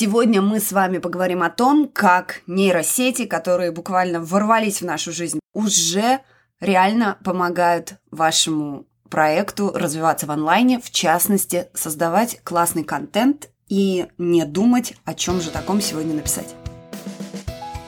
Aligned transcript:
Сегодня 0.00 0.40
мы 0.40 0.60
с 0.60 0.70
вами 0.70 0.98
поговорим 0.98 1.42
о 1.42 1.50
том, 1.50 1.90
как 1.92 2.42
нейросети, 2.46 3.26
которые 3.26 3.72
буквально 3.72 4.20
ворвались 4.20 4.80
в 4.80 4.84
нашу 4.84 5.10
жизнь, 5.10 5.40
уже 5.54 6.20
реально 6.60 7.18
помогают 7.24 7.94
вашему 8.12 8.86
проекту 9.10 9.72
развиваться 9.74 10.26
в 10.26 10.30
онлайне, 10.30 10.78
в 10.78 10.92
частности, 10.92 11.66
создавать 11.74 12.40
классный 12.44 12.84
контент 12.84 13.48
и 13.68 14.06
не 14.18 14.44
думать, 14.44 14.94
о 15.04 15.14
чем 15.14 15.40
же 15.40 15.50
таком 15.50 15.80
сегодня 15.80 16.14
написать. 16.14 16.54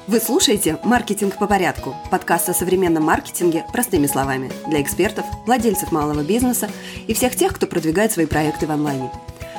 Вы 0.09 0.19
слушаете 0.19 0.81
«Маркетинг 0.83 1.39
по 1.39 1.47
порядку»– 1.47 1.95
подкаст 2.11 2.49
о 2.49 2.55
современном 2.55 3.05
маркетинге 3.05 3.65
простыми 3.73 4.09
словами 4.09 4.51
для 4.67 4.83
экспертов, 4.83 5.25
владельцев 5.47 5.93
малого 5.93 6.25
бизнеса 6.25 6.69
и 7.07 7.15
всех 7.15 7.37
тех, 7.37 7.55
кто 7.55 7.69
продвигает 7.69 8.11
свои 8.11 8.27
проекты 8.27 8.67
в 8.67 8.73
онлайне– 8.73 9.13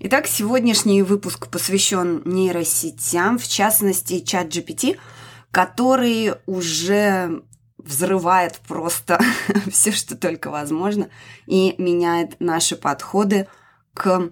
Итак, 0.00 0.28
сегодняшний 0.28 1.02
выпуск 1.02 1.48
посвящен 1.48 2.22
нейросетям, 2.24 3.36
в 3.36 3.48
частности, 3.48 4.20
чат 4.20 4.46
GPT, 4.46 4.96
который 5.50 6.34
уже 6.46 7.42
взрывает 7.78 8.60
просто 8.68 9.20
все, 9.68 9.90
что 9.90 10.16
только 10.16 10.50
возможно, 10.50 11.08
и 11.46 11.74
меняет 11.78 12.36
наши 12.38 12.76
подходы 12.76 13.48
к 13.92 14.30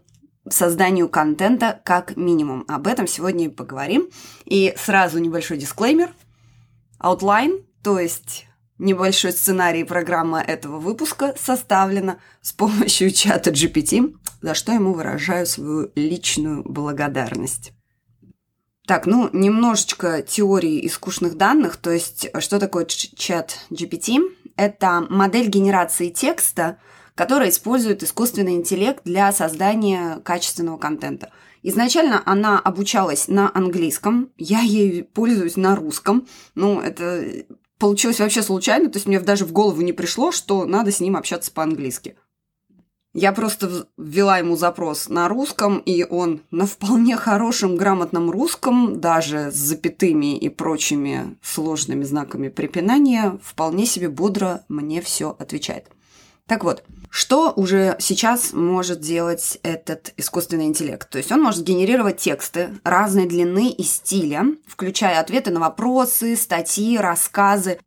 созданию 0.48 1.08
контента 1.08 1.80
как 1.84 2.16
минимум. 2.16 2.64
Об 2.68 2.86
этом 2.86 3.08
сегодня 3.08 3.46
и 3.46 3.48
поговорим. 3.48 4.08
И 4.44 4.72
сразу 4.76 5.18
небольшой 5.18 5.58
дисклеймер. 5.58 6.10
Outline, 7.00 7.64
то 7.82 7.98
есть 7.98 8.45
небольшой 8.78 9.32
сценарий 9.32 9.84
программы 9.84 10.38
этого 10.38 10.78
выпуска 10.78 11.34
составлена 11.38 12.18
с 12.42 12.52
помощью 12.52 13.10
чата 13.10 13.50
GPT 13.50 14.14
за 14.46 14.54
что 14.54 14.72
ему 14.72 14.92
выражаю 14.92 15.46
свою 15.46 15.90
личную 15.94 16.62
благодарность. 16.64 17.72
Так, 18.86 19.06
ну, 19.06 19.28
немножечко 19.32 20.22
теории 20.22 20.78
и 20.78 20.88
данных, 21.34 21.76
то 21.76 21.90
есть 21.90 22.28
что 22.38 22.60
такое 22.60 22.84
чат 22.84 23.58
GPT? 23.70 24.20
Это 24.56 25.04
модель 25.10 25.48
генерации 25.48 26.10
текста, 26.10 26.78
которая 27.16 27.48
использует 27.48 28.04
искусственный 28.04 28.54
интеллект 28.54 29.02
для 29.04 29.32
создания 29.32 30.20
качественного 30.20 30.78
контента. 30.78 31.32
Изначально 31.64 32.22
она 32.24 32.60
обучалась 32.60 33.26
на 33.26 33.50
английском, 33.52 34.30
я 34.38 34.60
ей 34.60 35.02
пользуюсь 35.02 35.56
на 35.56 35.74
русском. 35.74 36.28
Ну, 36.54 36.80
это 36.80 37.24
получилось 37.78 38.20
вообще 38.20 38.42
случайно, 38.42 38.90
то 38.90 38.96
есть 38.96 39.06
мне 39.06 39.20
даже 39.20 39.44
в 39.44 39.52
голову 39.52 39.80
не 39.82 39.92
пришло, 39.92 40.32
что 40.32 40.64
надо 40.64 40.90
с 40.90 41.00
ним 41.00 41.16
общаться 41.16 41.52
по-английски. 41.52 42.16
Я 43.18 43.32
просто 43.32 43.88
ввела 43.96 44.36
ему 44.36 44.58
запрос 44.58 45.08
на 45.08 45.26
русском, 45.26 45.78
и 45.78 46.04
он 46.04 46.42
на 46.50 46.66
вполне 46.66 47.16
хорошем, 47.16 47.76
грамотном 47.76 48.30
русском, 48.30 49.00
даже 49.00 49.50
с 49.50 49.54
запятыми 49.54 50.36
и 50.36 50.50
прочими 50.50 51.38
сложными 51.40 52.04
знаками 52.04 52.48
препинания, 52.48 53.38
вполне 53.42 53.86
себе 53.86 54.10
бодро 54.10 54.66
мне 54.68 55.00
все 55.00 55.34
отвечает. 55.38 55.86
Так 56.48 56.62
вот, 56.62 56.84
что 57.10 57.52
уже 57.56 57.96
сейчас 57.98 58.52
может 58.52 59.00
делать 59.00 59.58
этот 59.64 60.12
искусственный 60.16 60.66
интеллект? 60.66 61.08
То 61.10 61.18
есть 61.18 61.32
он 61.32 61.42
может 61.42 61.64
генерировать 61.64 62.18
тексты 62.18 62.78
разной 62.84 63.26
длины 63.26 63.70
и 63.70 63.82
стиля, 63.82 64.44
включая 64.66 65.18
ответы 65.18 65.50
на 65.50 65.58
вопросы, 65.58 66.36
статьи, 66.36 66.98
рассказы. 66.98 67.80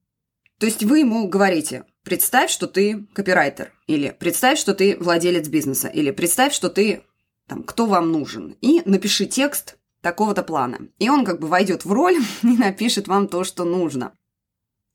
То 0.58 0.66
есть 0.66 0.84
вы 0.84 1.00
ему 1.00 1.30
говорите, 1.30 1.86
представь, 2.03 2.52
что 2.52 2.68
ты 2.68 3.08
копирайтер, 3.14 3.72
или 3.88 4.09
представь, 4.18 4.59
что 4.59 4.74
ты 4.74 4.97
владелец 5.00 5.47
бизнеса, 5.47 5.88
или 5.88 6.12
представь, 6.12 6.53
что 6.53 6.70
ты 6.70 7.03
там, 7.47 7.64
кто 7.64 7.86
вам 7.86 8.12
нужен, 8.12 8.58
и 8.59 8.81
напиши 8.84 9.26
текст 9.26 9.78
такого-то 10.02 10.44
плана. 10.44 10.80
И 10.97 11.09
он 11.09 11.24
как 11.24 11.40
бы 11.40 11.47
войдет 11.47 11.86
в 11.86 11.91
роль 11.94 12.18
и 12.44 12.58
напишет 12.58 13.08
вам 13.08 13.30
то, 13.30 13.46
что 13.46 13.64
нужно. 13.64 14.12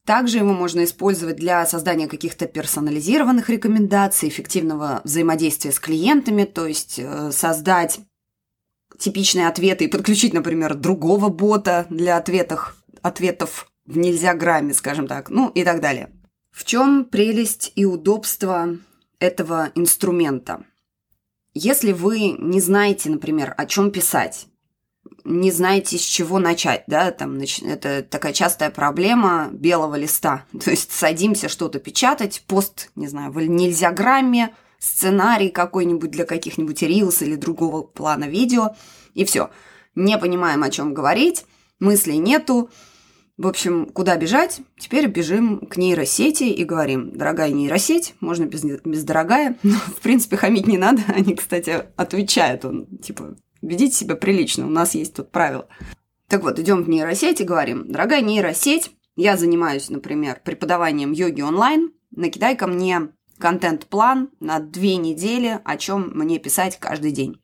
Также 0.07 0.39
его 0.39 0.53
можно 0.53 0.85
использовать 0.85 1.37
для 1.37 1.65
создания 1.65 2.07
каких-то 2.09 2.47
персонализированных 2.47 3.49
рекомендаций, 3.49 4.29
эффективного 4.29 5.01
взаимодействия 5.05 5.73
с 5.73 5.81
клиентами, 5.81 6.45
то 6.45 6.67
есть 6.67 6.99
э, 6.99 7.33
создать 7.33 8.01
типичные 8.99 9.49
ответы 9.49 9.85
и 9.85 9.89
подключить, 9.89 10.35
например, 10.35 10.75
другого 10.75 11.31
бота 11.31 11.87
для 11.89 12.19
ответов, 12.19 12.77
ответов 13.01 13.67
в 13.87 13.97
нельзя 13.97 14.35
грамме, 14.35 14.75
скажем 14.75 15.07
так, 15.07 15.31
ну 15.31 15.49
и 15.49 15.65
так 15.65 15.81
далее. 15.81 16.11
В 16.51 16.65
чем 16.65 17.07
прелесть 17.07 17.73
и 17.75 17.87
удобство 17.87 18.77
этого 19.19 19.71
инструмента? 19.75 20.65
Если 21.55 21.93
вы 21.93 22.37
не 22.39 22.61
знаете, 22.61 23.09
например, 23.09 23.55
о 23.57 23.65
чем 23.67 23.91
писать, 23.91 24.49
не 25.25 25.51
знаете, 25.51 25.97
с 25.97 26.03
чего 26.03 26.39
начать, 26.39 26.85
да, 26.87 27.11
там 27.11 27.41
это 27.63 28.03
такая 28.03 28.33
частая 28.33 28.71
проблема 28.71 29.49
белого 29.53 29.97
листа. 29.97 30.45
То 30.65 30.71
есть 30.71 30.93
садимся 30.93 31.49
что-то 31.49 31.79
печатать, 31.79 32.45
пост, 32.47 32.91
не 32.95 33.09
знаю, 33.09 33.33
в 33.33 33.41
нельзя 33.41 33.91
грамме, 33.91 34.55
сценарий 34.79 35.49
какой-нибудь 35.49 36.11
для 36.11 36.25
каких-нибудь 36.27 36.83
рилс 36.83 37.23
или 37.23 37.37
другого 37.37 37.83
плана 37.83 38.25
видео, 38.25 38.77
и 39.15 39.25
все. 39.25 39.51
Не 39.95 40.19
понимаем, 40.19 40.63
о 40.63 40.71
чем 40.71 40.93
говорить, 40.93 41.47
мыслей 41.79 42.19
нету, 42.19 42.71
в 43.37 43.49
общем, 43.49 43.87
куда 43.87 44.17
бежать? 44.17 44.61
Теперь 44.79 45.09
бежим 45.09 45.67
к 45.67 45.77
нейросети 45.77 46.45
и 46.45 46.65
говорим, 46.65 47.11
дорогая 47.17 47.51
нейросеть, 47.51 48.15
можно 48.21 48.45
без, 48.45 48.63
без 48.63 49.03
дорогая, 49.03 49.57
но, 49.63 49.75
в 49.75 50.01
принципе, 50.01 50.37
хамить 50.37 50.69
не 50.69 50.79
надо. 50.79 51.03
Они, 51.09 51.35
кстати, 51.35 51.85
отвечают, 51.97 52.65
он, 52.65 52.87
типа, 52.99 53.37
ведите 53.69 53.95
себя 53.95 54.17
прилично, 54.17 54.67
у 54.67 54.71
нас 54.71 54.95
есть 54.95 55.15
тут 55.15 55.31
правила. 55.31 55.69
Так 56.29 56.43
вот, 56.43 56.59
идем 56.59 56.83
в 56.83 56.89
нейросеть 56.89 57.41
и 57.41 57.45
говорим, 57.45 57.91
дорогая 57.91 58.21
нейросеть, 58.21 58.93
я 59.17 59.37
занимаюсь, 59.37 59.91
например, 59.91 60.41
преподаванием 60.45 61.13
йоги 61.13 61.43
онлайн, 61.43 61.93
накидай 62.11 62.57
ко 62.57 62.67
мне 62.67 63.11
контент-план 63.39 64.31
на 64.41 64.59
две 64.61 64.97
недели, 64.97 65.61
о 65.65 65.77
чем 65.77 66.11
мне 66.15 66.39
писать 66.39 66.79
каждый 66.79 67.13
день. 67.13 67.41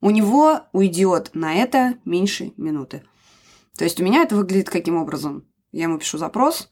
У 0.00 0.10
него 0.10 0.60
уйдет 0.72 1.30
на 1.34 1.54
это 1.54 1.94
меньше 2.04 2.52
минуты. 2.56 3.02
То 3.76 3.84
есть 3.84 4.00
у 4.00 4.04
меня 4.04 4.22
это 4.22 4.36
выглядит 4.36 4.70
каким 4.70 4.96
образом? 4.96 5.46
Я 5.72 5.84
ему 5.84 5.98
пишу 5.98 6.18
запрос, 6.18 6.70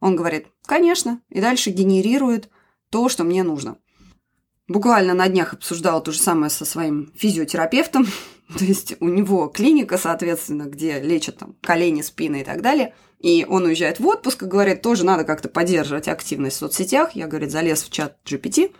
он 0.00 0.16
говорит, 0.16 0.46
конечно, 0.64 1.20
и 1.28 1.40
дальше 1.40 1.70
генерирует 1.70 2.48
то, 2.90 3.08
что 3.08 3.24
мне 3.24 3.42
нужно. 3.42 3.78
Буквально 4.68 5.14
на 5.14 5.28
днях 5.28 5.54
обсуждала 5.54 6.02
то 6.02 6.12
же 6.12 6.18
самое 6.18 6.50
со 6.50 6.66
своим 6.66 7.10
физиотерапевтом. 7.16 8.06
То 8.58 8.64
есть 8.64 8.96
у 9.00 9.08
него 9.08 9.48
клиника, 9.48 9.96
соответственно, 9.96 10.64
где 10.64 11.00
лечат 11.00 11.38
там 11.38 11.56
колени, 11.62 12.02
спины 12.02 12.42
и 12.42 12.44
так 12.44 12.60
далее. 12.60 12.94
И 13.18 13.46
он 13.48 13.64
уезжает 13.64 13.98
в 13.98 14.06
отпуск 14.06 14.42
и 14.42 14.46
говорит, 14.46 14.82
тоже 14.82 15.04
надо 15.04 15.24
как-то 15.24 15.48
поддерживать 15.48 16.06
активность 16.06 16.56
в 16.56 16.60
соцсетях. 16.60 17.12
Я, 17.16 17.26
говорит, 17.26 17.50
залез 17.50 17.82
в 17.82 17.90
чат 17.90 18.16
GPT, 18.24 18.72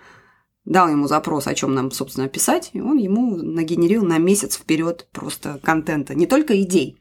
дал 0.64 0.88
ему 0.88 1.08
запрос, 1.08 1.46
о 1.46 1.54
чем 1.54 1.74
нам, 1.74 1.90
собственно, 1.90 2.28
писать, 2.28 2.70
и 2.72 2.80
он 2.80 2.98
ему 2.98 3.36
нагенерил 3.36 4.04
на 4.04 4.18
месяц 4.18 4.56
вперед 4.56 5.08
просто 5.10 5.58
контента. 5.62 6.14
Не 6.14 6.26
только 6.26 6.60
идей, 6.62 6.98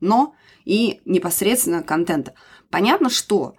но 0.00 0.34
и 0.64 1.00
непосредственно 1.04 1.82
контента. 1.82 2.34
Понятно, 2.70 3.08
что 3.10 3.54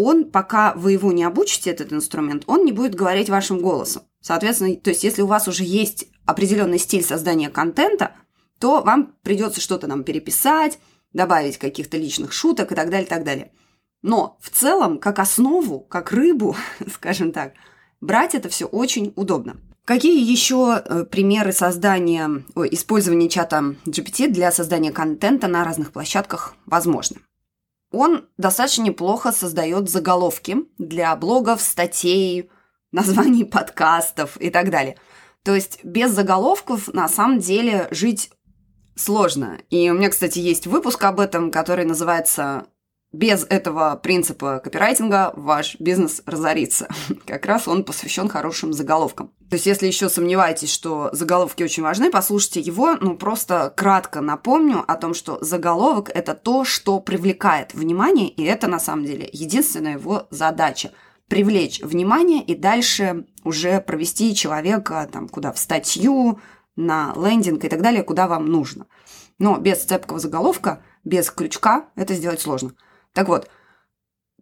он, 0.00 0.30
пока 0.30 0.72
вы 0.74 0.92
его 0.92 1.12
не 1.12 1.24
обучите, 1.24 1.70
этот 1.70 1.92
инструмент, 1.92 2.44
он 2.46 2.64
не 2.64 2.72
будет 2.72 2.94
говорить 2.94 3.28
вашим 3.28 3.60
голосом. 3.60 4.02
Соответственно, 4.20 4.76
то 4.76 4.90
есть 4.90 5.04
если 5.04 5.22
у 5.22 5.26
вас 5.26 5.48
уже 5.48 5.64
есть 5.64 6.06
определенный 6.26 6.78
стиль 6.78 7.04
создания 7.04 7.50
контента, 7.50 8.12
то 8.58 8.82
вам 8.82 9.14
придется 9.22 9.60
что-то 9.60 9.86
нам 9.86 10.04
переписать, 10.04 10.78
добавить 11.12 11.58
каких-то 11.58 11.96
личных 11.96 12.32
шуток 12.32 12.72
и 12.72 12.74
так 12.74 12.90
далее, 12.90 13.06
и 13.06 13.08
так 13.08 13.24
далее. 13.24 13.52
Но 14.02 14.38
в 14.40 14.50
целом, 14.50 14.98
как 14.98 15.18
основу, 15.18 15.80
как 15.80 16.12
рыбу, 16.12 16.56
скажем 16.94 17.32
так, 17.32 17.54
брать 18.00 18.34
это 18.34 18.48
все 18.48 18.66
очень 18.66 19.12
удобно. 19.16 19.56
Какие 19.84 20.30
еще 20.30 20.82
э, 20.84 21.04
примеры 21.04 21.52
создания, 21.52 22.44
ой, 22.54 22.68
использования 22.70 23.28
чата 23.28 23.74
GPT 23.86 24.28
для 24.28 24.52
создания 24.52 24.92
контента 24.92 25.48
на 25.48 25.64
разных 25.64 25.92
площадках 25.92 26.54
возможны? 26.66 27.16
Он 27.92 28.28
достаточно 28.38 28.82
неплохо 28.82 29.32
создает 29.32 29.88
заголовки 29.88 30.58
для 30.78 31.14
блогов, 31.16 31.60
статей, 31.60 32.50
названий 32.92 33.44
подкастов 33.44 34.36
и 34.38 34.50
так 34.50 34.70
далее. 34.70 34.96
То 35.44 35.54
есть 35.54 35.84
без 35.84 36.12
заголовков 36.12 36.88
на 36.92 37.08
самом 37.08 37.38
деле 37.38 37.88
жить 37.90 38.30
сложно. 38.94 39.58
И 39.70 39.90
у 39.90 39.94
меня, 39.94 40.10
кстати, 40.10 40.38
есть 40.38 40.66
выпуск 40.66 41.02
об 41.04 41.20
этом, 41.20 41.50
который 41.50 41.84
называется 41.84 42.66
без 43.12 43.44
этого 43.48 43.98
принципа 44.02 44.60
копирайтинга 44.62 45.32
ваш 45.34 45.76
бизнес 45.80 46.22
разорится. 46.26 46.88
Как 47.26 47.46
раз 47.46 47.66
он 47.66 47.84
посвящен 47.84 48.28
хорошим 48.28 48.72
заголовкам. 48.72 49.32
То 49.48 49.56
есть, 49.56 49.66
если 49.66 49.86
еще 49.86 50.08
сомневаетесь, 50.08 50.72
что 50.72 51.10
заголовки 51.12 51.62
очень 51.62 51.82
важны, 51.82 52.10
послушайте 52.10 52.60
его. 52.60 52.96
Ну, 53.00 53.16
просто 53.16 53.72
кратко 53.76 54.20
напомню 54.20 54.84
о 54.86 54.94
том, 54.96 55.14
что 55.14 55.42
заголовок– 55.42 56.10
это 56.14 56.34
то, 56.34 56.64
что 56.64 57.00
привлекает 57.00 57.74
внимание, 57.74 58.28
и 58.28 58.44
это, 58.44 58.68
на 58.68 58.78
самом 58.78 59.04
деле, 59.04 59.28
единственная 59.32 59.94
его 59.94 60.28
задача– 60.30 60.92
привлечь 61.30 61.80
внимание 61.80 62.42
и 62.42 62.56
дальше 62.56 63.24
уже 63.44 63.80
провести 63.80 64.34
человека 64.34 65.08
там 65.10 65.28
куда 65.28 65.52
в 65.52 65.58
статью, 65.58 66.40
на 66.74 67.14
лендинг 67.16 67.64
и 67.64 67.68
так 67.68 67.82
далее, 67.82 68.02
куда 68.02 68.26
вам 68.26 68.46
нужно. 68.46 68.86
Но 69.38 69.56
без 69.56 69.84
цепкого 69.84 70.18
заголовка, 70.18 70.82
без 71.04 71.30
крючка 71.30 71.86
это 71.94 72.14
сделать 72.14 72.40
сложно. 72.40 72.72
Так 73.12 73.28
вот, 73.28 73.48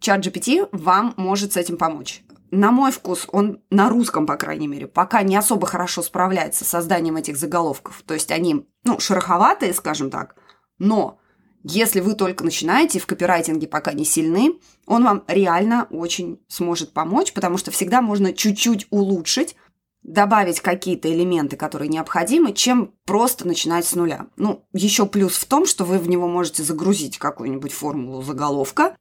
чат 0.01 0.25
GPT 0.25 0.69
вам 0.73 1.15
может 1.17 1.53
с 1.53 1.57
этим 1.57 1.77
помочь. 1.77 2.23
На 2.51 2.71
мой 2.71 2.93
вкус, 2.93 3.27
он 3.31 3.61
на 3.71 3.91
русском, 3.91 4.27
по 4.27 4.37
крайней 4.37 4.69
мере, 4.69 4.87
пока 4.87 5.23
не 5.23 5.37
особо 5.37 5.67
хорошо 5.67 6.03
справляется 6.03 6.65
с 6.65 6.69
созданием 6.69 7.17
этих 7.17 7.37
заголовков. 7.37 8.03
То 8.07 8.15
есть 8.15 8.31
они, 8.31 8.67
ну, 8.85 8.99
шероховатые, 8.99 9.75
скажем 9.75 10.11
так, 10.11 10.35
но 10.79 11.19
если 11.65 12.01
вы 12.01 12.15
только 12.15 12.45
начинаете, 12.45 13.01
в 13.01 13.07
копирайтинге 13.07 13.67
пока 13.67 13.93
не 13.93 14.05
сильны, 14.05 14.59
он 14.87 15.05
вам 15.05 15.25
реально 15.27 15.87
очень 15.91 16.41
сможет 16.49 16.93
помочь, 16.93 17.33
потому 17.33 17.59
что 17.59 17.71
всегда 17.71 18.01
можно 18.01 18.33
чуть-чуть 18.33 18.87
улучшить, 18.91 19.57
добавить 20.03 20.61
какие-то 20.61 21.13
элементы, 21.13 21.57
которые 21.57 21.89
необходимы, 21.89 22.53
чем 22.53 22.95
просто 23.05 23.47
начинать 23.47 23.85
с 23.85 23.95
нуля. 23.95 24.27
Ну, 24.37 24.65
еще 24.73 25.07
плюс 25.07 25.37
в 25.37 25.45
том, 25.47 25.67
что 25.67 25.85
вы 25.85 25.99
в 25.99 26.09
него 26.09 26.29
можете 26.29 26.63
загрузить 26.63 27.19
какую-нибудь 27.19 27.73
формулу 27.73 28.23
заголовка 28.23 28.97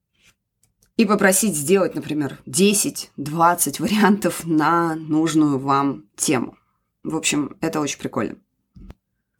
и 0.97 1.05
попросить 1.05 1.55
сделать, 1.55 1.95
например, 1.95 2.39
10-20 2.47 3.81
вариантов 3.81 4.45
на 4.45 4.95
нужную 4.95 5.59
вам 5.59 6.05
тему. 6.15 6.57
В 7.03 7.15
общем, 7.15 7.55
это 7.61 7.79
очень 7.79 7.99
прикольно. 7.99 8.35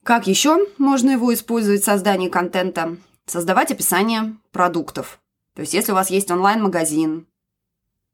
Как 0.04 0.28
еще 0.28 0.68
можно 0.78 1.10
его 1.10 1.34
использовать 1.34 1.82
в 1.82 1.86
создании 1.86 2.30
контента? 2.30 2.96
Создавать 3.26 3.72
описание 3.72 4.38
продуктов. 4.52 5.20
То 5.54 5.62
есть, 5.62 5.74
если 5.74 5.92
у 5.92 5.96
вас 5.96 6.10
есть 6.10 6.32
онлайн-магазин, 6.32 7.28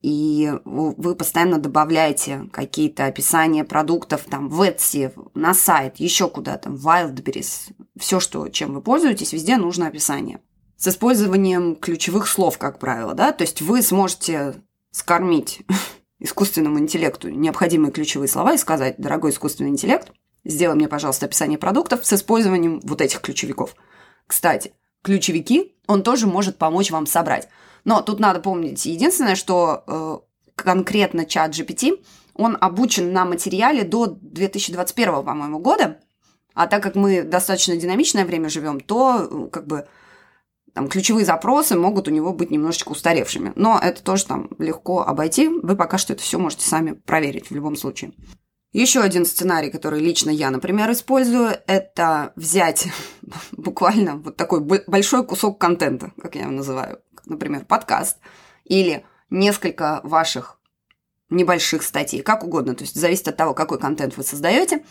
и 0.04 0.52
вы 0.66 1.16
постоянно 1.16 1.60
добавляете 1.60 2.50
какие-то 2.52 3.06
описания 3.06 3.64
продуктов 3.64 4.26
там 4.30 4.50
в 4.50 4.62
Etsy, 4.62 5.14
на 5.34 5.54
сайт, 5.54 5.96
еще 5.96 6.28
куда-то, 6.28 6.70
в 6.70 6.86
Wildberries, 6.86 7.74
все, 7.98 8.20
что, 8.20 8.50
чем 8.50 8.74
вы 8.74 8.82
пользуетесь, 8.82 9.32
везде 9.32 9.56
нужно 9.56 9.88
описание. 9.88 10.42
С 10.76 10.90
использованием 10.90 11.78
ключевых 11.78 12.28
слов, 12.28 12.58
как 12.58 12.80
правило, 12.80 13.14
да, 13.14 13.32
то 13.32 13.46
есть 13.46 13.62
вы 13.62 13.82
сможете 13.82 14.56
скормить 14.92 15.62
искусственному 16.20 16.80
интеллекту 16.80 17.30
необходимые 17.30 17.94
ключевые 17.94 18.28
слова 18.28 18.56
и 18.56 18.58
сказать, 18.58 18.96
дорогой 18.98 19.32
искусственный 19.32 19.70
интеллект, 19.70 20.12
сделай 20.44 20.76
мне, 20.76 20.90
пожалуйста, 20.90 21.28
описание 21.28 21.58
продуктов 21.58 22.06
с 22.06 22.12
использованием 22.12 22.82
вот 22.84 23.00
этих 23.00 23.22
ключевиков. 23.22 23.74
Кстати, 24.28 24.74
ключевики 25.02 25.78
он 25.88 26.04
тоже 26.04 26.28
может 26.28 26.58
помочь 26.58 26.92
вам 26.92 27.06
собрать. 27.06 27.48
Но 27.86 28.02
тут 28.02 28.20
надо 28.20 28.40
помнить 28.40 28.86
единственное, 28.86 29.36
что 29.36 29.84
э, 29.88 30.18
конкретно 30.56 31.26
чат 31.26 31.52
GPT, 31.52 32.04
он 32.34 32.58
обучен 32.60 33.14
на 33.14 33.26
материале 33.26 33.84
до 33.84 34.08
2021, 34.08 35.24
по-моему, 35.24 35.60
года. 35.60 36.00
А 36.54 36.68
так 36.68 36.84
как 36.84 36.96
мы 36.96 37.24
достаточно 37.24 37.76
динамичное 37.76 38.26
время 38.26 38.50
живем, 38.50 38.80
то 38.80 39.28
э, 39.30 39.50
как 39.50 39.68
бы 39.68 39.88
там, 40.74 40.88
ключевые 40.88 41.26
запросы 41.26 41.76
могут 41.76 42.08
у 42.08 42.12
него 42.12 42.34
быть 42.34 42.52
немножечко 42.52 42.92
устаревшими. 42.92 43.54
Но 43.56 43.80
это 43.82 44.04
тоже 44.04 44.26
там 44.26 44.50
легко 44.58 45.02
обойти. 45.02 45.48
Вы 45.48 45.76
пока 45.76 45.98
что 45.98 46.14
это 46.14 46.24
все 46.24 46.40
можете 46.40 46.66
сами 46.66 46.94
проверить 46.94 47.50
в 47.50 47.56
любом 47.56 47.76
случае. 47.76 48.14
Еще 48.72 49.02
один 49.02 49.24
сценарий, 49.26 49.70
который 49.70 50.00
лично 50.00 50.32
я, 50.32 50.50
например, 50.50 50.92
использую, 50.92 51.52
это 51.68 52.34
взять 52.36 52.88
буквально 53.52 54.18
вот 54.18 54.36
такой 54.36 54.62
большой 54.62 55.24
кусок 55.26 55.60
контента, 55.60 56.12
как 56.20 56.34
я 56.34 56.42
его 56.44 56.52
называю, 56.52 57.00
например, 57.26 57.66
подкаст, 57.66 58.18
или 58.66 59.06
несколько 59.30 60.02
ваших 60.04 60.60
небольших 61.30 61.84
статей, 61.84 62.22
как 62.22 62.44
угодно, 62.44 62.76
то 62.76 62.84
есть 62.84 62.96
зависит 62.96 63.28
от 63.28 63.38
того, 63.38 63.54
какой 63.54 63.80
контент 63.80 64.18
вы 64.18 64.24
создаете. 64.24 64.86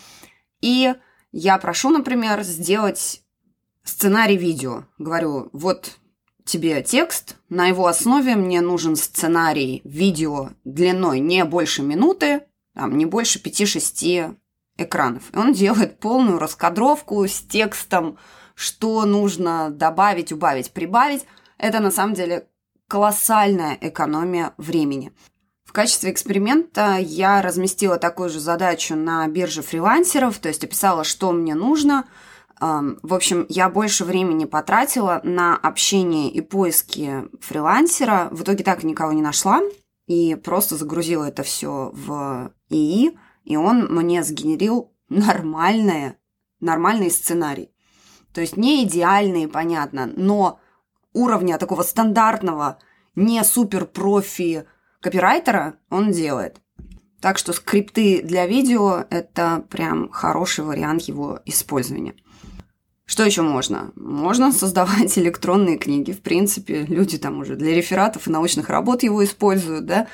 И 0.61 0.95
я 1.31 1.59
прошу, 1.59 1.91
например, 1.91 2.43
сделать 2.43 3.23
сценарий 3.85 4.37
видео. 4.37 4.85
Говорю, 4.99 5.49
вот 5.53 5.99
тебе 6.45 6.83
текст, 6.83 7.37
на 7.49 7.67
его 7.67 7.87
основе 7.87 8.35
мне 8.35 8.61
нужен 8.61 8.97
сценарий 8.97 9.81
видео 9.85 10.51
длиной 10.65 11.21
не 11.21 11.45
больше 11.45 11.83
минуты, 11.83 12.43
там, 12.75 12.97
не 12.97 13.07
больше 13.07 13.39
5-6 13.39 14.37
экранов. 14.79 15.23
И 15.33 15.37
он 15.37 15.53
делает 15.53 16.01
полную 16.01 16.39
раскадровку 16.39 17.27
с 17.27 17.41
текстом, 17.41 18.19
что 18.55 19.05
нужно 19.05 19.71
добавить, 19.71 20.33
убавить, 20.33 20.73
прибавить. 20.73 21.25
Это 21.63 21.79
на 21.79 21.93
самом 21.93 22.15
деле 22.15 22.49
колоссальная 22.89 23.79
экономия 23.81 24.53
времени. 24.59 25.13
В 25.65 25.73
качестве 25.73 26.11
эксперимента 26.11 26.97
я 26.99 27.41
разместила 27.41 27.99
такую 27.99 28.31
же 28.31 28.41
задачу 28.41 28.97
на 28.97 29.29
бирже 29.29 29.63
фрилансеров, 29.63 30.41
то 30.41 30.49
есть 30.49 30.65
описала, 30.65 31.05
что 31.05 31.31
мне 31.31 31.55
нужно. 31.55 32.05
В 32.61 33.15
общем, 33.15 33.47
я 33.49 33.71
больше 33.71 34.05
времени 34.05 34.45
потратила 34.45 35.21
на 35.23 35.57
общение 35.57 36.33
и 36.33 36.41
поиски 36.41 37.29
фрилансера. 37.41 38.29
В 38.33 38.43
итоге 38.43 38.65
так 38.65 38.83
никого 38.83 39.13
не 39.13 39.23
нашла 39.23 39.61
и 40.09 40.35
просто 40.35 40.77
загрузила 40.77 41.27
это 41.27 41.45
все 41.45 41.93
в 41.95 42.53
ИИ, 42.71 43.17
и 43.45 43.57
он 43.57 43.87
мне 43.87 44.25
сгенерил 44.25 44.93
нормальное, 45.09 46.19
нормальный 46.59 47.11
сценарий. 47.11 47.71
То 48.35 48.41
есть 48.41 48.57
не 48.57 48.83
идеальный, 48.83 49.47
понятно, 49.47 50.11
но 50.17 50.59
уровня 51.13 51.59
такого 51.59 51.83
стандартного, 51.83 52.79
не 53.15 53.43
супер 53.45 53.87
профи 53.87 54.65
копирайтера 55.01 55.75
он 55.91 56.13
делает. 56.13 56.61
Так 57.21 57.39
что 57.39 57.53
скрипты 57.53 58.23
для 58.23 58.47
видео– 58.47 59.05
это 59.11 59.65
прям 59.71 60.11
хороший 60.11 60.65
вариант 60.65 61.03
его 61.03 61.41
использования. 61.45 62.15
Что 63.05 63.25
еще 63.25 63.43
можно? 63.43 63.93
Можно 63.95 64.53
создавать 64.53 65.17
электронные 65.19 65.79
книги. 65.79 66.13
В 66.13 66.21
принципе, 66.21 66.85
люди 66.85 67.19
там 67.19 67.41
уже 67.41 67.57
для 67.57 67.75
рефератов 67.75 68.27
и 68.27 68.31
научных 68.31 68.69
работ 68.71 69.03
его 69.03 69.23
используют, 69.25 69.87
да. 69.87 70.09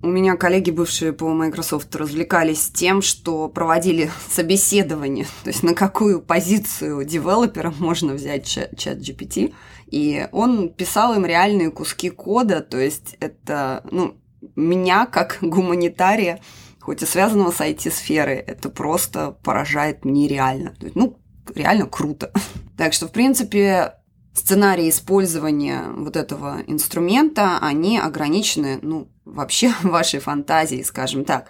У 0.00 0.06
меня 0.06 0.36
коллеги, 0.36 0.70
бывшие 0.70 1.12
по 1.12 1.28
Microsoft, 1.32 1.94
развлекались 1.96 2.70
тем, 2.70 3.02
что 3.02 3.48
проводили 3.48 4.10
собеседование, 4.30 5.26
то 5.42 5.48
есть 5.50 5.64
на 5.64 5.74
какую 5.74 6.22
позицию 6.22 7.04
девелопера 7.04 7.74
можно 7.80 8.12
взять 8.14 8.46
чат 8.46 8.98
GPT, 8.98 9.54
и 9.90 10.28
он 10.32 10.68
писал 10.68 11.14
им 11.14 11.24
реальные 11.24 11.70
куски 11.70 12.10
кода, 12.10 12.60
то 12.60 12.78
есть 12.78 13.16
это, 13.20 13.82
ну, 13.90 14.16
меня 14.54 15.06
как 15.06 15.38
гуманитария, 15.40 16.40
хоть 16.80 17.02
и 17.02 17.06
связанного 17.06 17.50
с 17.50 17.60
IT-сферой, 17.60 18.36
это 18.36 18.68
просто 18.68 19.32
поражает 19.42 20.04
нереально. 20.04 20.74
То 20.78 20.86
есть, 20.86 20.96
ну, 20.96 21.18
реально 21.54 21.86
круто. 21.86 22.32
Так 22.76 22.92
что, 22.92 23.08
в 23.08 23.12
принципе, 23.12 23.94
сценарии 24.34 24.88
использования 24.88 25.88
вот 25.96 26.16
этого 26.16 26.62
инструмента, 26.68 27.58
они 27.60 27.98
ограничены, 27.98 28.78
ну, 28.82 29.10
вообще 29.24 29.72
вашей 29.82 30.20
фантазией, 30.20 30.84
скажем 30.84 31.24
так. 31.24 31.48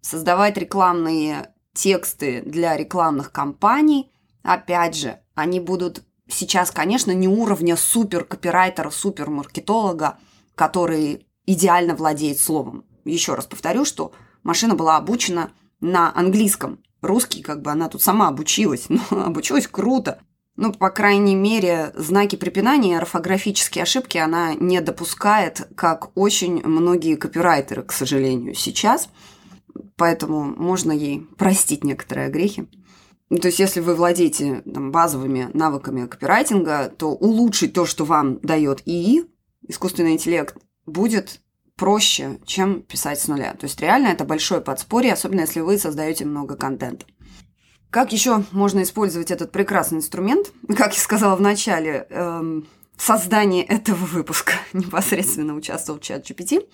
Создавать 0.00 0.56
рекламные 0.58 1.54
тексты 1.74 2.42
для 2.44 2.76
рекламных 2.76 3.30
кампаний, 3.30 4.10
опять 4.42 4.96
же, 4.96 5.20
они 5.34 5.60
будут 5.60 6.04
сейчас, 6.28 6.70
конечно, 6.70 7.12
не 7.12 7.28
уровня 7.28 7.76
супер 7.76 8.24
копирайтера, 8.24 8.90
супер 8.90 9.30
маркетолога, 9.30 10.18
который 10.54 11.26
идеально 11.46 11.94
владеет 11.94 12.38
словом. 12.38 12.84
Еще 13.04 13.34
раз 13.34 13.46
повторю, 13.46 13.84
что 13.84 14.12
машина 14.42 14.74
была 14.74 14.96
обучена 14.96 15.50
на 15.80 16.12
английском. 16.16 16.80
Русский, 17.02 17.42
как 17.42 17.60
бы 17.60 17.70
она 17.70 17.88
тут 17.88 18.02
сама 18.02 18.28
обучилась, 18.28 18.86
но 18.88 19.24
обучилась 19.24 19.66
круто. 19.66 20.20
Ну, 20.56 20.72
по 20.72 20.90
крайней 20.90 21.34
мере, 21.34 21.92
знаки 21.96 22.36
препинания 22.36 22.96
орфографические 22.96 23.82
ошибки 23.82 24.18
она 24.18 24.54
не 24.54 24.80
допускает, 24.80 25.68
как 25.76 26.16
очень 26.16 26.64
многие 26.64 27.16
копирайтеры, 27.16 27.82
к 27.82 27.92
сожалению, 27.92 28.54
сейчас. 28.54 29.08
Поэтому 29.96 30.44
можно 30.44 30.92
ей 30.92 31.26
простить 31.36 31.82
некоторые 31.82 32.30
грехи. 32.30 32.68
Ну, 33.30 33.38
то 33.38 33.48
есть, 33.48 33.58
если 33.58 33.80
вы 33.80 33.94
владеете 33.94 34.62
там, 34.62 34.90
базовыми 34.90 35.50
навыками 35.54 36.06
копирайтинга, 36.06 36.92
то 36.96 37.08
улучшить 37.08 37.72
то, 37.72 37.86
что 37.86 38.04
вам 38.04 38.38
дает 38.40 38.82
ИИ, 38.86 39.24
искусственный 39.66 40.12
интеллект, 40.12 40.56
будет 40.86 41.40
проще, 41.76 42.38
чем 42.44 42.82
писать 42.82 43.18
с 43.20 43.26
нуля. 43.28 43.54
То 43.54 43.64
есть, 43.64 43.80
реально 43.80 44.08
это 44.08 44.24
большое 44.24 44.60
подспорье, 44.60 45.14
особенно 45.14 45.40
если 45.40 45.60
вы 45.60 45.78
создаете 45.78 46.24
много 46.24 46.56
контента. 46.56 47.06
Как 47.90 48.12
еще 48.12 48.44
можно 48.50 48.82
использовать 48.82 49.30
этот 49.30 49.52
прекрасный 49.52 49.98
инструмент? 49.98 50.52
Как 50.76 50.94
я 50.94 51.00
сказала 51.00 51.36
в 51.36 51.40
начале, 51.40 52.06
эм, 52.10 52.66
создании 52.96 53.62
этого 53.62 54.04
выпуска 54.04 54.54
непосредственно 54.72 55.54
участвовал 55.54 55.98
чат 56.00 56.28
GPT. 56.28 56.66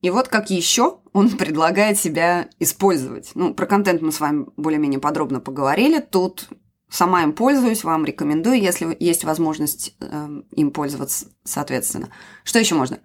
И 0.00 0.10
вот 0.10 0.28
как 0.28 0.50
еще 0.50 0.98
он 1.12 1.30
предлагает 1.36 1.98
себя 1.98 2.48
использовать. 2.58 3.30
Ну, 3.34 3.54
про 3.54 3.66
контент 3.66 4.02
мы 4.02 4.12
с 4.12 4.20
вами 4.20 4.46
более-менее 4.56 5.00
подробно 5.00 5.40
поговорили. 5.40 6.00
Тут 6.00 6.48
сама 6.88 7.22
им 7.22 7.32
пользуюсь, 7.32 7.84
вам 7.84 8.04
рекомендую, 8.04 8.60
если 8.60 8.96
есть 8.98 9.24
возможность 9.24 9.94
э, 10.00 10.28
им 10.52 10.70
пользоваться, 10.70 11.26
соответственно. 11.44 12.10
Что 12.44 12.58
еще 12.58 12.74
можно? 12.74 13.00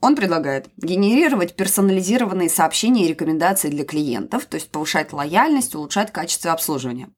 Он 0.00 0.16
предлагает 0.16 0.70
генерировать 0.78 1.56
персонализированные 1.56 2.48
сообщения 2.48 3.04
и 3.04 3.08
рекомендации 3.08 3.68
для 3.68 3.84
клиентов, 3.84 4.46
то 4.46 4.54
есть 4.54 4.70
повышать 4.70 5.12
лояльность, 5.12 5.74
улучшать 5.74 6.10
качество 6.10 6.52
обслуживания. 6.52 7.10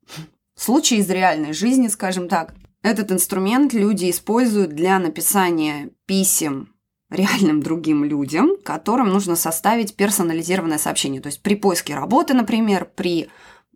Случай 0.56 0.96
из 0.96 1.08
реальной 1.08 1.52
жизни, 1.52 1.86
скажем 1.86 2.28
так. 2.28 2.54
Этот 2.82 3.12
инструмент 3.12 3.72
люди 3.72 4.10
используют 4.10 4.74
для 4.74 4.98
написания 4.98 5.90
писем 6.06 6.71
реальным 7.12 7.62
другим 7.62 8.04
людям, 8.04 8.56
которым 8.64 9.08
нужно 9.10 9.36
составить 9.36 9.94
персонализированное 9.96 10.78
сообщение. 10.78 11.20
То 11.20 11.28
есть 11.28 11.42
при 11.42 11.54
поиске 11.54 11.94
работы, 11.94 12.34
например, 12.34 12.90
при 12.94 13.28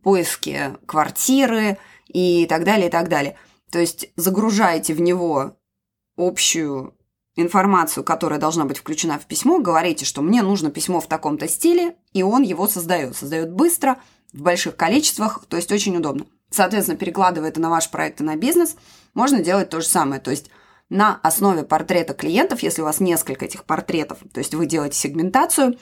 поиске 0.03 0.77
квартиры 0.87 1.79
и 2.07 2.47
так 2.47 2.65
далее, 2.65 2.89
и 2.89 2.91
так 2.91 3.09
далее. 3.09 3.37
То 3.71 3.79
есть 3.79 4.09
загружаете 4.17 4.95
в 4.95 5.01
него 5.01 5.57
общую 6.17 6.95
информацию, 7.37 8.03
которая 8.03 8.41
должна 8.41 8.65
быть 8.65 8.79
включена 8.79 9.19
в 9.19 9.27
письмо, 9.27 9.59
говорите, 9.59 10.05
что 10.05 10.23
мне 10.23 10.43
нужно 10.43 10.71
письмо 10.71 11.01
в 11.01 11.07
таком-то 11.07 11.49
стиле, 11.49 11.97
и 12.13 12.23
он 12.23 12.43
его 12.43 12.67
создает. 12.67 13.17
Создает 13.17 13.53
быстро, 13.53 13.99
в 14.33 14.43
больших 14.43 14.77
количествах, 14.77 15.45
то 15.49 15.57
есть 15.57 15.73
очень 15.73 15.97
удобно. 15.97 16.27
Соответственно, 16.51 16.99
перекладывая 16.99 17.49
это 17.49 17.61
на 17.61 17.71
ваш 17.71 17.91
проект 17.91 18.21
и 18.21 18.25
на 18.25 18.37
бизнес, 18.37 18.77
можно 19.15 19.41
делать 19.41 19.71
то 19.71 19.81
же 19.81 19.87
самое. 19.87 20.21
То 20.21 20.31
есть 20.31 20.51
на 20.89 21.21
основе 21.23 21.65
портрета 21.65 22.15
клиентов, 22.15 22.63
если 22.63 22.83
у 22.83 22.85
вас 22.85 23.01
несколько 23.01 23.45
этих 23.45 23.65
портретов, 23.65 24.19
то 24.33 24.39
есть 24.39 24.55
вы 24.55 24.67
делаете 24.67 24.99
сегментацию, 24.99 25.79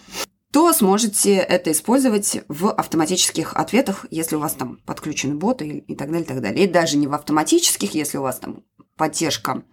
то 0.52 0.72
сможете 0.72 1.34
это 1.34 1.72
использовать 1.72 2.42
в 2.46 2.68
автоматических 2.68 3.54
ответах, 3.54 4.06
если 4.10 4.36
у 4.36 4.38
вас 4.38 4.54
там 4.54 4.78
подключены 4.86 5.34
боты 5.34 5.84
и 5.86 5.96
так 5.96 6.12
далее, 6.12 6.24
и 6.24 6.28
так 6.28 6.40
далее. 6.40 6.64
И 6.64 6.70
даже 6.70 6.96
не 6.96 7.08
в 7.08 7.14
автоматических, 7.14 7.92
если 7.94 8.18
у 8.18 8.22
вас 8.22 8.38
там 8.38 8.62
поддержка 8.96 9.64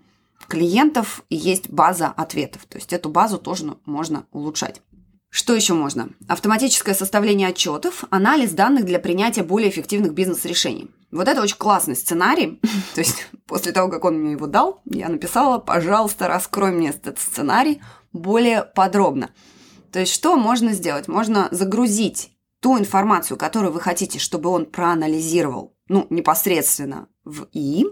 клиентов 0.48 1.24
и 1.30 1.36
есть 1.36 1.70
база 1.70 2.08
ответов. 2.08 2.66
То 2.66 2.80
есть 2.80 2.94
эту 2.94 3.10
базу 3.10 3.38
тоже 3.38 3.78
можно 3.86 4.26
улучшать. 4.32 4.82
Что 5.30 5.54
еще 5.54 5.74
можно? 5.74 6.10
Автоматическое 6.28 6.94
составление 6.94 7.50
отчетов, 7.50 8.04
анализ 8.10 8.52
данных 8.52 8.86
для 8.86 9.00
принятия 9.00 9.44
более 9.44 9.70
эффективных 9.70 10.14
бизнес-решений. 10.14 10.90
Вот 11.12 11.28
это 11.28 11.42
очень 11.42 11.58
классный 11.58 11.96
сценарий. 11.96 12.60
То 12.96 13.02
есть 13.02 13.28
после 13.46 13.72
того, 13.72 13.90
как 13.90 14.06
он 14.06 14.20
мне 14.20 14.32
его 14.34 14.48
дал, 14.48 14.82
я 14.86 15.10
написала, 15.10 15.60
пожалуйста, 15.60 16.28
раскрой 16.28 16.72
мне 16.72 16.90
этот 16.90 17.20
сценарий 17.20 17.82
более 18.14 18.64
подробно. 18.64 19.32
То 19.92 20.00
есть 20.00 20.14
что 20.14 20.38
можно 20.38 20.74
сделать? 20.74 21.08
Можно 21.08 21.50
загрузить 21.52 22.32
ту 22.62 22.78
информацию, 22.78 23.38
которую 23.38 23.74
вы 23.74 23.80
хотите, 23.80 24.20
чтобы 24.20 24.50
он 24.50 24.66
проанализировал, 24.66 25.76
ну, 25.88 26.08
непосредственно 26.10 27.08
в 27.26 27.48
ИИ, 27.52 27.86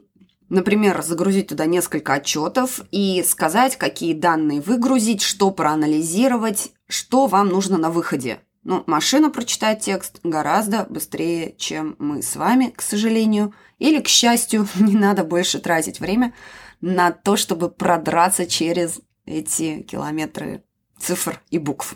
Например, 0.49 1.03
загрузить 1.03 1.47
туда 1.47 1.67
несколько 1.67 2.13
отчетов 2.13 2.81
и 2.91 3.23
сказать, 3.23 3.77
какие 3.77 4.13
данные 4.13 4.61
выгрузить, 4.61 5.21
что 5.21 5.51
проанализировать, 5.51 6.71
что 6.87 7.27
вам 7.27 7.49
нужно 7.49 7.77
на 7.77 7.91
выходе. 7.91 8.39
Ну, 8.63 8.83
машина 8.87 9.29
прочитает 9.29 9.79
текст 9.79 10.19
гораздо 10.23 10.85
быстрее, 10.89 11.55
чем 11.57 11.95
мы 11.97 12.21
с 12.21 12.35
вами, 12.35 12.73
к 12.75 12.81
сожалению. 12.81 13.53
Или, 13.77 14.01
к 14.01 14.07
счастью, 14.07 14.67
не 14.79 14.95
надо 14.95 15.23
больше 15.23 15.59
тратить 15.59 15.99
время 15.99 16.33
на 16.81 17.11
то, 17.11 17.35
чтобы 17.35 17.69
продраться 17.69 18.45
через 18.45 19.01
эти 19.25 19.81
километры 19.83 20.63
цифр 20.97 21.41
и 21.49 21.57
букв. 21.57 21.95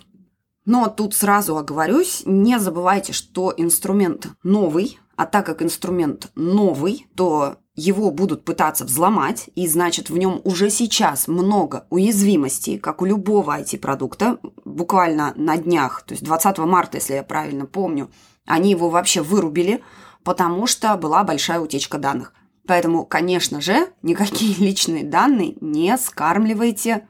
Но 0.65 0.87
тут 0.87 1.13
сразу 1.13 1.57
оговорюсь, 1.57 2.23
не 2.25 2.57
забывайте, 2.57 3.11
что 3.11 3.53
инструмент 3.55 4.27
новый, 4.43 4.99
а 5.17 5.25
так 5.25 5.45
как 5.45 5.61
инструмент 5.61 6.31
новый, 6.35 7.07
то 7.15 7.57
его 7.75 8.11
будут 8.11 8.45
пытаться 8.45 8.85
взломать, 8.85 9.49
и 9.55 9.67
значит 9.67 10.09
в 10.09 10.17
нем 10.17 10.41
уже 10.43 10.69
сейчас 10.69 11.27
много 11.27 11.87
уязвимостей, 11.89 12.77
как 12.77 13.01
у 13.01 13.05
любого 13.05 13.59
IT-продукта, 13.59 14.39
буквально 14.63 15.33
на 15.35 15.57
днях, 15.57 16.03
то 16.03 16.13
есть 16.13 16.23
20 16.23 16.57
марта, 16.59 16.97
если 16.97 17.15
я 17.15 17.23
правильно 17.23 17.65
помню, 17.65 18.11
они 18.45 18.71
его 18.71 18.89
вообще 18.89 19.21
вырубили, 19.21 19.83
потому 20.23 20.67
что 20.67 20.95
была 20.97 21.23
большая 21.23 21.59
утечка 21.59 21.97
данных. 21.97 22.33
Поэтому, 22.67 23.05
конечно 23.05 23.59
же, 23.59 23.87
никакие 24.01 24.55
личные 24.55 25.03
данные 25.03 25.55
не 25.59 25.97
скармливайте 25.97 27.07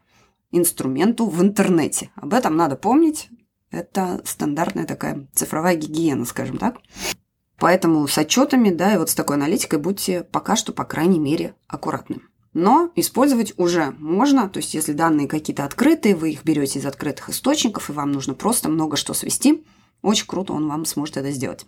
инструменту 0.51 1.27
в 1.27 1.41
интернете. 1.41 2.11
Об 2.15 2.33
этом 2.33 2.55
надо 2.55 2.75
помнить. 2.75 3.29
Это 3.69 4.21
стандартная 4.23 4.85
такая 4.85 5.27
цифровая 5.33 5.75
гигиена, 5.75 6.25
скажем 6.25 6.57
так. 6.57 6.77
Поэтому 7.59 8.07
с 8.07 8.17
отчетами, 8.17 8.69
да, 8.69 8.93
и 8.93 8.97
вот 8.97 9.09
с 9.09 9.15
такой 9.15 9.35
аналитикой 9.35 9.79
будьте 9.79 10.23
пока 10.23 10.55
что, 10.55 10.73
по 10.73 10.85
крайней 10.85 11.19
мере, 11.19 11.55
аккуратны. 11.67 12.21
Но 12.53 12.91
использовать 12.95 13.53
уже 13.57 13.95
можно, 13.97 14.47
то 14.47 14.57
есть 14.57 14.73
если 14.73 14.93
данные 14.93 15.27
какие-то 15.27 15.65
открытые, 15.65 16.15
вы 16.15 16.31
их 16.31 16.43
берете 16.43 16.79
из 16.79 16.85
открытых 16.85 17.29
источников, 17.29 17.89
и 17.89 17.93
вам 17.93 18.11
нужно 18.11 18.35
просто 18.35 18.69
много 18.69 18.95
что 18.95 19.13
свести, 19.13 19.65
очень 20.01 20.27
круто 20.27 20.53
он 20.53 20.67
вам 20.67 20.85
сможет 20.85 21.17
это 21.17 21.31
сделать. 21.31 21.65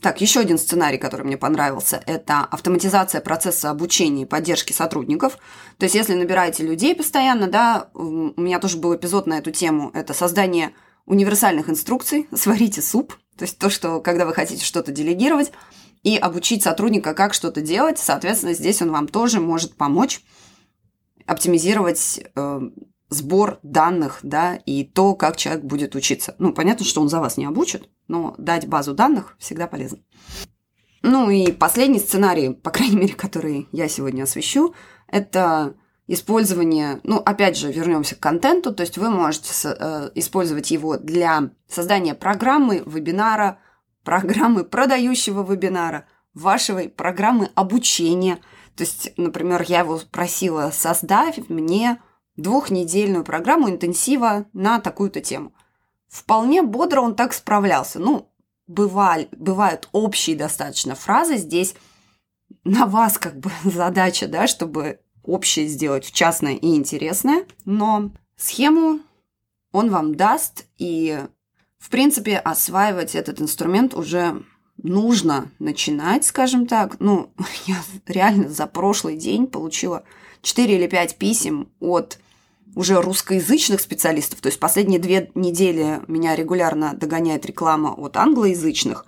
Так, 0.00 0.20
еще 0.20 0.40
один 0.40 0.58
сценарий, 0.58 0.98
который 0.98 1.24
мне 1.24 1.36
понравился, 1.36 2.02
это 2.06 2.40
автоматизация 2.40 3.20
процесса 3.20 3.70
обучения 3.70 4.22
и 4.22 4.26
поддержки 4.26 4.72
сотрудников. 4.72 5.38
То 5.78 5.84
есть, 5.84 5.94
если 5.94 6.14
набираете 6.14 6.64
людей 6.64 6.96
постоянно, 6.96 7.46
да, 7.46 7.88
у 7.94 8.40
меня 8.40 8.58
тоже 8.58 8.78
был 8.78 8.96
эпизод 8.96 9.28
на 9.28 9.38
эту 9.38 9.52
тему, 9.52 9.92
это 9.94 10.12
создание 10.12 10.72
универсальных 11.06 11.70
инструкций, 11.70 12.26
сварите 12.34 12.82
суп, 12.82 13.14
то 13.36 13.44
есть 13.44 13.58
то, 13.58 13.70
что 13.70 14.00
когда 14.00 14.26
вы 14.26 14.34
хотите 14.34 14.64
что-то 14.64 14.92
делегировать 14.92 15.52
и 16.02 16.16
обучить 16.16 16.62
сотрудника, 16.62 17.14
как 17.14 17.34
что-то 17.34 17.60
делать, 17.60 17.98
соответственно, 17.98 18.54
здесь 18.54 18.82
он 18.82 18.90
вам 18.90 19.08
тоже 19.08 19.40
может 19.40 19.76
помочь 19.76 20.22
оптимизировать 21.26 22.20
э, 22.34 22.60
сбор 23.08 23.60
данных, 23.62 24.18
да, 24.22 24.56
и 24.56 24.84
то, 24.84 25.14
как 25.14 25.36
человек 25.36 25.64
будет 25.64 25.94
учиться. 25.94 26.34
Ну, 26.38 26.52
понятно, 26.52 26.84
что 26.84 27.00
он 27.00 27.08
за 27.08 27.20
вас 27.20 27.36
не 27.36 27.44
обучит, 27.44 27.88
но 28.08 28.34
дать 28.38 28.66
базу 28.66 28.94
данных 28.94 29.36
всегда 29.38 29.66
полезно. 29.66 29.98
Ну 31.02 31.30
и 31.30 31.50
последний 31.52 31.98
сценарий, 31.98 32.50
по 32.50 32.70
крайней 32.70 32.96
мере, 32.96 33.14
который 33.14 33.68
я 33.72 33.88
сегодня 33.88 34.22
освещу, 34.22 34.74
это 35.08 35.74
использование, 36.06 37.00
ну, 37.04 37.18
опять 37.18 37.56
же, 37.56 37.70
вернемся 37.70 38.16
к 38.16 38.20
контенту, 38.20 38.74
то 38.74 38.82
есть 38.82 38.98
вы 38.98 39.10
можете 39.10 39.50
э, 39.64 40.10
использовать 40.14 40.70
его 40.70 40.96
для 40.96 41.50
создания 41.68 42.14
программы, 42.14 42.82
вебинара, 42.84 43.58
программы 44.04 44.64
продающего 44.64 45.48
вебинара, 45.50 46.06
вашей 46.34 46.88
программы 46.88 47.50
обучения. 47.54 48.38
То 48.76 48.84
есть, 48.84 49.12
например, 49.16 49.64
я 49.68 49.80
его 49.80 50.00
просила 50.10 50.70
создать 50.72 51.48
мне 51.48 52.00
двухнедельную 52.36 53.24
программу 53.24 53.70
интенсива 53.70 54.46
на 54.52 54.80
такую-то 54.80 55.20
тему. 55.20 55.52
Вполне 56.08 56.62
бодро 56.62 57.00
он 57.00 57.14
так 57.14 57.32
справлялся. 57.32 57.98
Ну, 57.98 58.32
бывали, 58.66 59.28
бывают 59.32 59.88
общие 59.92 60.36
достаточно 60.36 60.94
фразы. 60.94 61.36
Здесь 61.36 61.74
на 62.64 62.86
вас 62.86 63.18
как 63.18 63.38
бы 63.38 63.50
задача, 63.64 64.26
да, 64.26 64.46
чтобы 64.46 65.00
общее 65.24 65.66
сделать 65.66 66.04
в 66.04 66.12
частное 66.12 66.54
и 66.54 66.74
интересное, 66.74 67.44
но 67.64 68.10
схему 68.36 69.00
он 69.72 69.90
вам 69.90 70.14
даст, 70.14 70.66
и, 70.78 71.18
в 71.78 71.88
принципе, 71.88 72.36
осваивать 72.36 73.14
этот 73.14 73.40
инструмент 73.40 73.94
уже 73.94 74.42
нужно 74.82 75.50
начинать, 75.58 76.24
скажем 76.24 76.66
так. 76.66 77.00
Ну, 77.00 77.32
я 77.66 77.76
реально 78.06 78.48
за 78.48 78.66
прошлый 78.66 79.16
день 79.16 79.46
получила 79.46 80.04
4 80.42 80.76
или 80.76 80.86
5 80.86 81.16
писем 81.16 81.68
от 81.80 82.18
уже 82.74 83.00
русскоязычных 83.00 83.80
специалистов. 83.80 84.40
То 84.40 84.48
есть 84.48 84.58
последние 84.58 84.98
две 84.98 85.30
недели 85.34 86.00
меня 86.08 86.34
регулярно 86.34 86.94
догоняет 86.94 87.44
реклама 87.46 87.88
от 87.88 88.16
англоязычных 88.16 89.06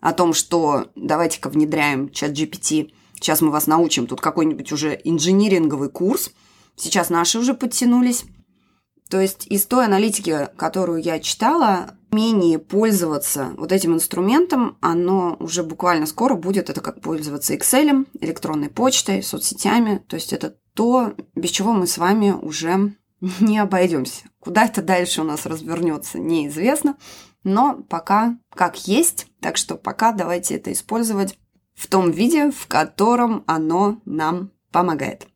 о 0.00 0.12
том, 0.12 0.32
что 0.32 0.88
давайте-ка 0.96 1.48
внедряем 1.48 2.10
чат 2.10 2.32
GPT 2.32 2.92
Сейчас 3.22 3.40
мы 3.40 3.52
вас 3.52 3.68
научим. 3.68 4.08
Тут 4.08 4.20
какой-нибудь 4.20 4.72
уже 4.72 5.00
инжиниринговый 5.04 5.88
курс. 5.88 6.32
Сейчас 6.74 7.08
наши 7.08 7.38
уже 7.38 7.54
подтянулись. 7.54 8.24
То 9.08 9.20
есть 9.20 9.46
из 9.46 9.64
той 9.66 9.84
аналитики, 9.84 10.48
которую 10.56 11.00
я 11.00 11.20
читала, 11.20 11.94
умение 12.10 12.58
пользоваться 12.58 13.52
вот 13.56 13.70
этим 13.70 13.94
инструментом, 13.94 14.76
оно 14.80 15.36
уже 15.38 15.62
буквально 15.62 16.06
скоро 16.06 16.34
будет. 16.34 16.68
Это 16.68 16.80
как 16.80 17.00
пользоваться 17.00 17.54
Excel, 17.54 18.06
электронной 18.20 18.70
почтой, 18.70 19.22
соцсетями. 19.22 20.02
То 20.08 20.16
есть 20.16 20.32
это 20.32 20.56
то, 20.74 21.14
без 21.36 21.50
чего 21.50 21.72
мы 21.72 21.86
с 21.86 21.98
вами 21.98 22.32
уже 22.32 22.96
не 23.40 23.58
обойдемся. 23.58 24.24
Куда 24.40 24.64
это 24.64 24.82
дальше 24.82 25.20
у 25.20 25.24
нас 25.24 25.46
развернется, 25.46 26.18
неизвестно. 26.18 26.96
Но 27.44 27.84
пока 27.88 28.36
как 28.52 28.88
есть. 28.88 29.28
Так 29.40 29.56
что 29.56 29.76
пока 29.76 30.12
давайте 30.12 30.56
это 30.56 30.72
использовать 30.72 31.38
в 31.74 31.86
том 31.86 32.10
виде, 32.10 32.50
в 32.50 32.66
котором 32.66 33.44
оно 33.46 34.00
нам 34.04 34.50
помогает. 34.70 35.26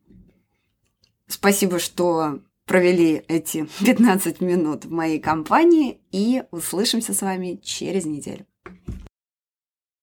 Спасибо, 1.26 1.78
что 1.78 2.40
провели 2.66 3.24
эти 3.28 3.68
15 3.84 4.40
минут 4.40 4.84
в 4.84 4.90
моей 4.90 5.18
компании 5.18 6.00
и 6.12 6.42
услышимся 6.50 7.14
с 7.14 7.22
вами 7.22 7.60
через 7.62 8.04
неделю. 8.04 8.46